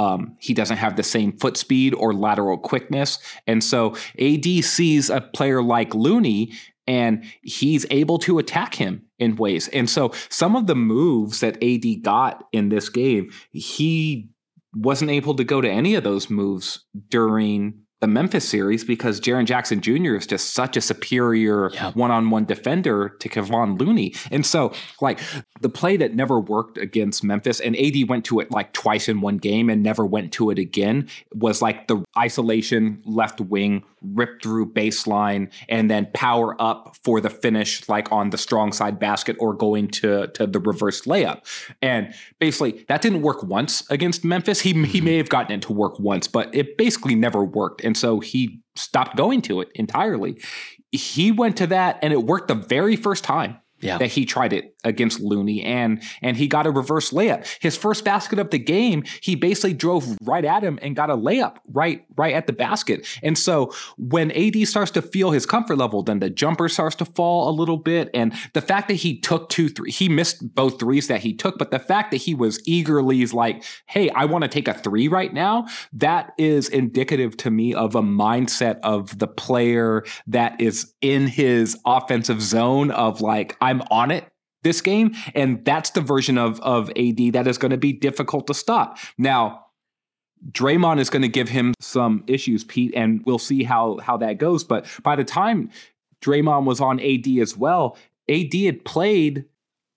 [0.00, 3.18] Um, he doesn't have the same foot speed or lateral quickness.
[3.46, 6.54] And so AD sees a player like Looney
[6.86, 9.68] and he's able to attack him in ways.
[9.68, 14.30] And so some of the moves that AD got in this game, he
[14.74, 19.44] wasn't able to go to any of those moves during the Memphis series because Jaren
[19.44, 20.14] Jackson Jr.
[20.16, 24.14] is just such a superior one on one defender to Kevon Looney.
[24.30, 25.20] And so, like,
[25.60, 29.20] the play that never worked against Memphis, and AD went to it like twice in
[29.20, 34.42] one game and never went to it again, was like the isolation left wing rip
[34.42, 39.36] through baseline and then power up for the finish, like on the strong side basket
[39.38, 41.44] or going to, to the reverse layup.
[41.82, 44.60] And basically, that didn't work once against Memphis.
[44.60, 45.04] He, he mm-hmm.
[45.04, 47.82] may have gotten it to work once, but it basically never worked.
[47.90, 50.40] And so he stopped going to it entirely.
[50.92, 53.98] He went to that and it worked the very first time yeah.
[53.98, 57.46] that he tried it against Looney and and he got a reverse layup.
[57.60, 61.16] His first basket of the game, he basically drove right at him and got a
[61.16, 63.06] layup right right at the basket.
[63.22, 67.04] And so when AD starts to feel his comfort level, then the jumper starts to
[67.04, 68.10] fall a little bit.
[68.14, 71.58] And the fact that he took two three, he missed both threes that he took,
[71.58, 75.08] but the fact that he was eagerly like, "Hey, I want to take a three
[75.08, 80.92] right now," that is indicative to me of a mindset of the player that is
[81.00, 84.24] in his offensive zone of like, I'm on it
[84.62, 85.14] this game.
[85.34, 88.98] And that's the version of, of AD that is going to be difficult to stop.
[89.16, 89.66] Now,
[90.50, 94.38] Draymond is going to give him some issues, Pete, and we'll see how how that
[94.38, 94.64] goes.
[94.64, 95.70] But by the time
[96.22, 97.98] Draymond was on AD as well,
[98.28, 99.44] AD had played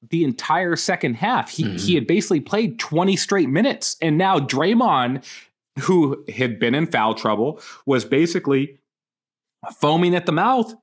[0.09, 1.49] the entire second half.
[1.49, 1.77] He mm-hmm.
[1.77, 3.95] he had basically played 20 straight minutes.
[4.01, 5.23] And now Draymond,
[5.79, 8.79] who had been in foul trouble, was basically
[9.79, 10.75] foaming at the mouth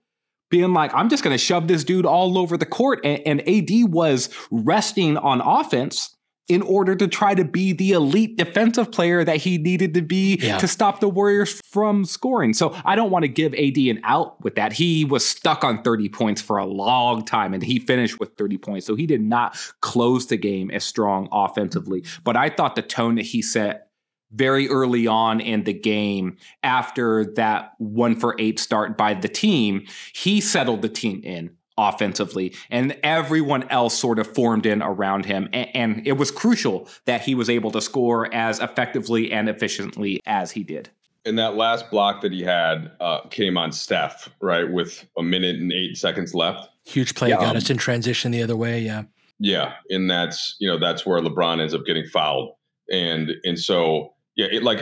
[0.51, 3.01] being like, I'm just going to shove this dude all over the court.
[3.05, 6.14] And, and, AD was resting on offense
[6.48, 10.36] in order to try to be the elite defensive player that he needed to be
[10.36, 10.59] yeah.
[10.59, 12.53] to stop the Warriors from scoring.
[12.53, 14.72] So I don't want to give AD an out with that.
[14.72, 18.59] He was stuck on 30 points for a long time and he finished with 30
[18.59, 18.84] points.
[18.84, 22.05] So he did not close the game as strong offensively.
[22.24, 23.89] But I thought the tone that he set
[24.33, 29.87] very early on in the game after that one for eight start by the team,
[30.14, 31.51] he settled the team in
[31.81, 35.49] offensively and everyone else sort of formed in around him.
[35.53, 40.51] And, it was crucial that he was able to score as effectively and efficiently as
[40.51, 40.91] he did.
[41.24, 45.57] And that last block that he had uh, came on Steph, right, with a minute
[45.57, 46.68] and eight seconds left.
[46.85, 47.37] Huge play yeah.
[47.37, 48.81] got us in transition the other way.
[48.81, 49.03] Yeah.
[49.39, 49.74] Yeah.
[49.91, 52.55] And that's, you know, that's where LeBron ends up getting fouled.
[52.91, 54.81] And, and so, yeah, it like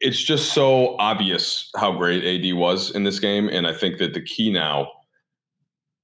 [0.00, 4.14] it's just so obvious how great AD was in this game, and I think that
[4.14, 4.88] the key now.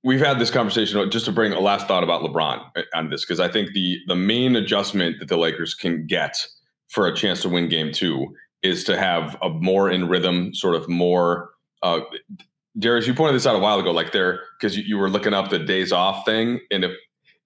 [0.04, 3.24] We've had this conversation just to bring a last thought about LeBron uh, on this
[3.24, 6.36] because I think the the main adjustment that the Lakers can get
[6.88, 8.28] for a chance to win Game Two
[8.62, 11.50] is to have a more in rhythm, sort of more.
[11.82, 12.00] Uh,
[12.78, 15.34] Darius, you pointed this out a while ago, like there because you, you were looking
[15.34, 16.92] up the days off thing, and if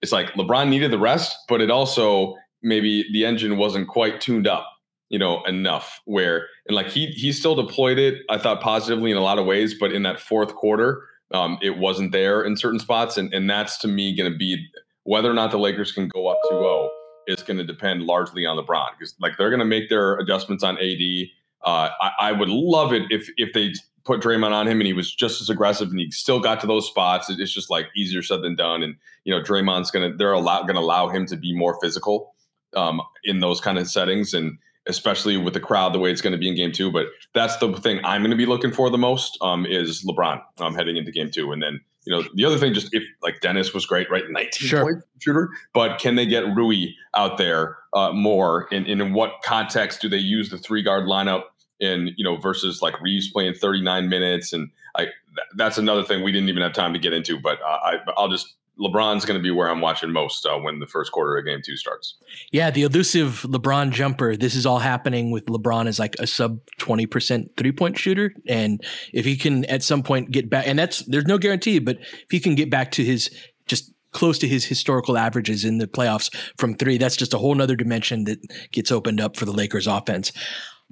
[0.03, 4.47] it's like LeBron needed the rest, but it also maybe the engine wasn't quite tuned
[4.47, 4.67] up
[5.13, 9.17] you know, enough where and like he he still deployed it, I thought positively in
[9.17, 12.79] a lot of ways, but in that fourth quarter, um, it wasn't there in certain
[12.79, 13.15] spots.
[13.15, 14.65] And and that's to me gonna be
[15.03, 16.89] whether or not the Lakers can go up 2-0
[17.27, 20.63] is going to depend largely on LeBron because like they're going to make their adjustments
[20.63, 21.27] on AD.
[21.63, 23.73] Uh, I, I, would love it if if they
[24.05, 26.67] put Draymond on him and he was just as aggressive and he still got to
[26.67, 27.29] those spots.
[27.29, 28.81] It's just like easier said than done.
[28.81, 28.95] And
[29.25, 32.33] you know Draymond's going to they're allow, going to allow him to be more physical
[32.75, 34.57] um, in those kind of settings and
[34.87, 36.91] especially with the crowd the way it's going to be in game two.
[36.91, 40.41] But that's the thing I'm going to be looking for the most um, is LeBron
[40.59, 41.51] um, heading into game two.
[41.51, 44.23] And then, you know, the other thing, just if like Dennis was great, right?
[44.29, 44.81] 19 sure.
[44.81, 48.67] point shooter, but can they get Rui out there uh, more?
[48.71, 51.43] And, and in what context do they use the three guard lineup?
[51.81, 55.07] And you know, versus like Reaves playing 39 minutes, and I
[55.55, 57.39] that's another thing we didn't even have time to get into.
[57.39, 60.79] But uh, I, I'll just LeBron's going to be where I'm watching most uh, when
[60.79, 62.15] the first quarter of game two starts.
[62.51, 64.35] Yeah, the elusive LeBron jumper.
[64.35, 68.33] This is all happening with LeBron as like a sub 20% three point shooter.
[68.47, 71.99] And if he can at some point get back, and that's, there's no guarantee, but
[71.99, 73.29] if he can get back to his
[73.67, 77.55] just close to his historical averages in the playoffs from three, that's just a whole
[77.55, 78.39] nother dimension that
[78.71, 80.31] gets opened up for the Lakers offense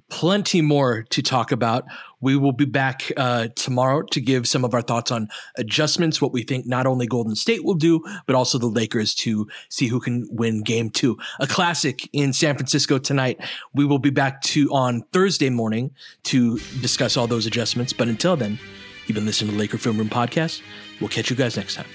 [0.10, 1.86] plenty more to talk about.
[2.20, 6.34] We will be back uh, tomorrow to give some of our thoughts on adjustments, what
[6.34, 10.00] we think not only Golden State will do, but also the Lakers to see who
[10.00, 11.18] can win game two.
[11.40, 13.40] A classic in San Francisco tonight.
[13.74, 15.92] We will be back to on Thursday morning
[16.24, 17.94] to discuss all those adjustments.
[17.94, 18.60] But until then,
[19.08, 20.62] you've been listening to the Laker Film Room podcast.
[21.00, 21.88] We'll catch you guys next time.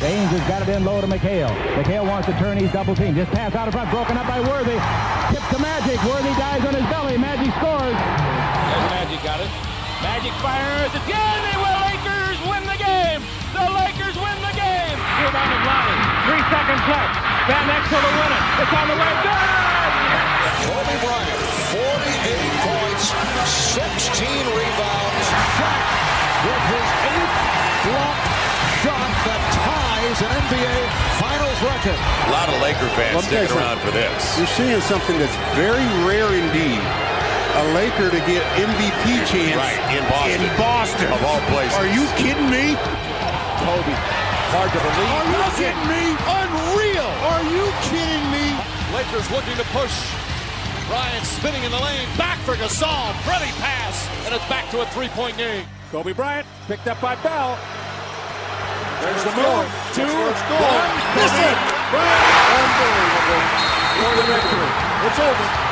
[0.00, 1.54] Baynes has got it in low to McHale.
[1.76, 2.58] McHale wants to turn.
[2.58, 3.14] He's double team.
[3.14, 3.90] Just pass out in front.
[3.90, 4.72] Broken up by Worthy.
[5.30, 6.02] Tip to Magic.
[6.04, 7.11] Worthy dies on his belly.
[10.22, 10.86] Magic fires.
[10.94, 11.18] It's good.
[11.18, 11.78] They will.
[11.82, 13.26] Lakers win the game.
[13.58, 14.94] The Lakers win the game.
[15.18, 15.98] Rebound of Lonnie.
[16.30, 17.14] Three seconds left.
[17.50, 18.44] Van Exel to win it.
[18.62, 19.12] It's on the way.
[19.18, 19.50] Good.
[20.62, 21.42] Kobe Bryant,
[21.74, 23.04] 48 points,
[23.74, 25.26] 16 rebounds.
[25.58, 25.90] Shot
[26.46, 27.38] with his eighth
[27.82, 28.18] block
[28.86, 30.78] shot that ties an NBA
[31.18, 31.98] Finals record.
[31.98, 34.38] A lot of Laker fans sticking around for this.
[34.38, 36.78] You're seeing something that's very rare indeed.
[37.52, 40.40] A Laker to get MVP chance right, in Boston.
[40.40, 41.08] In Boston.
[41.12, 41.76] Of all places.
[41.76, 42.80] Are you kidding me?
[43.60, 43.92] Kobe.
[44.56, 45.12] Hard to believe.
[45.12, 46.16] Are you kidding me?
[46.32, 47.12] Unreal.
[47.28, 48.56] Are you kidding me?
[48.96, 49.92] Lakers looking to push.
[50.88, 52.08] Bryant spinning in the lane.
[52.16, 53.12] Back for Gasol.
[53.28, 54.08] Pretty pass.
[54.24, 55.68] And it's back to a three-point game.
[55.92, 57.60] Kobe Bryant picked up by Bell.
[59.04, 59.68] There's the move.
[59.92, 60.90] Two, one,
[61.20, 61.58] miss it.
[61.92, 63.44] Unbelievable.
[64.00, 64.72] For the victory.
[65.04, 65.71] It's over.